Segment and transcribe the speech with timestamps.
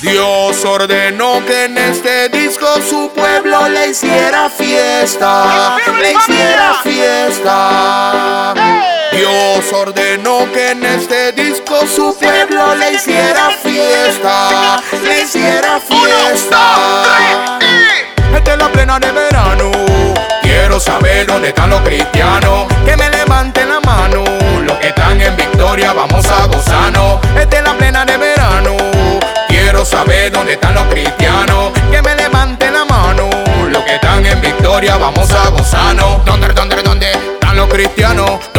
[0.00, 8.54] Dios ordenó que en este disco su pueblo le hiciera fiesta, le hiciera fiesta.
[9.10, 17.58] Dios ordenó que en este disco su pueblo le hiciera fiesta, le hiciera fiesta.
[18.36, 19.72] Esta es la plena de verano.
[20.42, 22.68] Quiero saber dónde están los cristianos.
[22.84, 24.22] Que me levanten la mano.
[24.62, 26.87] Los que están en victoria, vamos a gozarnos.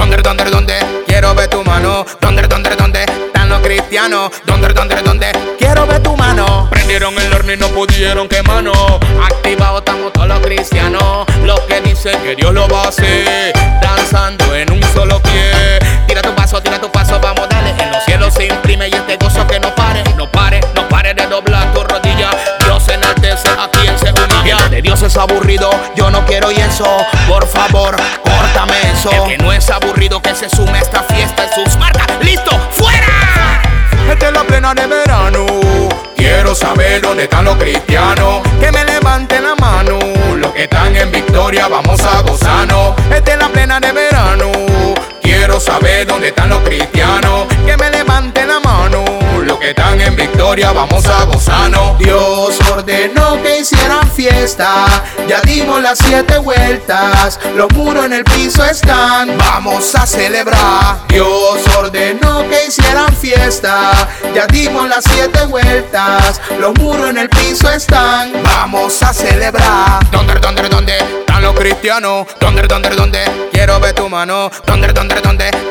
[0.09, 1.04] ¿Dónde, dónde, dónde?
[1.05, 2.04] Quiero ver tu mano.
[2.20, 4.31] ¿Dónde, dónde, dónde están los cristianos?
[4.44, 5.31] ¿Dónde, dónde, dónde?
[5.59, 6.67] Quiero ver tu mano.
[6.72, 8.76] Prendieron el horno y no pudieron quemarnos.
[9.23, 11.27] Activados estamos todos los cristianos.
[11.44, 13.53] Los que dicen que Dios lo va a hacer.
[13.84, 15.77] Danzando en un solo pie.
[16.08, 17.76] Tira tu paso, tira tu paso, vamos, dale.
[17.78, 20.03] En los cielos se imprime y este gozo que no pare.
[20.17, 22.31] No pare, no pare de doblar tu rodilla.
[22.66, 24.58] Dios enaltece a quien se humilla.
[24.72, 26.88] De Dios es aburrido, yo no quiero y eso.
[27.28, 27.95] Por favor,
[29.12, 32.08] El que no es aburrido, que se sume a esta fiesta en sus marcas.
[32.22, 32.52] ¡Listo!
[32.72, 33.62] ¡Fuera!
[34.10, 35.46] Esta es la plena de verano.
[36.16, 38.42] Quiero saber dónde están los cristianos.
[38.60, 40.00] Que me levanten la mano.
[40.36, 42.96] Los que están en victoria, vamos a gozarnos.
[43.14, 44.52] Esta es la plena de verano.
[45.22, 47.48] Quiero saber dónde están los cristianos.
[47.66, 49.06] Que me levanten la mano.
[49.44, 51.98] Los que están en victoria, vamos a gozarnos.
[52.00, 53.89] Dios ordenó que hicieran
[55.30, 57.39] Ya dimos las siete vueltas.
[57.56, 59.38] Los muros en el piso están.
[59.38, 60.98] Vamos a celebrar.
[61.08, 64.09] Dios ordenó que hicieran fiesta.
[64.36, 66.42] Ya dimos las siete vueltas.
[66.59, 68.34] Los muros en el piso están.
[68.44, 70.06] Vamos a celebrar.
[70.12, 72.28] ¿Dónde, dónde, dónde están los cristianos?
[72.42, 73.50] ¿Dónde, dónde, dónde?
[73.53, 74.52] Quiero ver tu mano.
[74.66, 75.69] ¿Dónde, dónde, dónde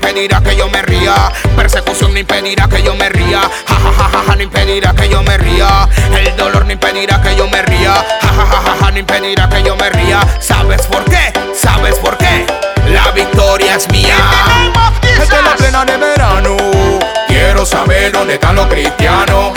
[0.00, 1.14] impedirá que yo me ría.
[1.54, 3.40] Persecución no impedirá que yo me ría.
[3.40, 5.88] Ja, ja, ja, ja, ja, no impedirá que yo me ría.
[6.18, 7.92] El dolor no impedirá que yo me ría.
[8.20, 10.20] Ja, ja, ja, ja, ja, no impedirá que yo me ría.
[10.40, 11.32] ¿Sabes por qué?
[11.54, 12.46] ¿Sabes por qué?
[12.88, 14.16] La victoria es mía.
[15.20, 16.56] Esta es la plena de verano.
[17.28, 19.52] Quiero saber dónde están los cristianos.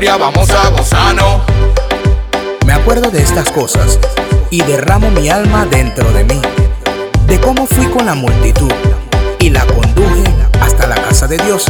[0.00, 1.42] Vamos a gozarnos.
[2.66, 4.00] Me acuerdo de estas cosas
[4.50, 6.42] y derramo mi alma dentro de mí,
[7.28, 8.72] de cómo fui con la multitud
[9.38, 10.24] y la conduje
[10.60, 11.66] hasta la casa de Dios,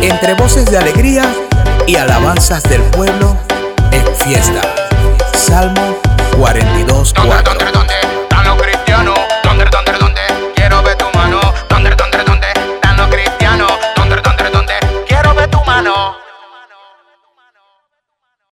[0.00, 1.30] entre voces de alegría
[1.86, 3.36] y alabanzas del pueblo
[3.90, 4.62] en fiesta.
[5.36, 5.98] Salmo
[6.38, 7.12] 42,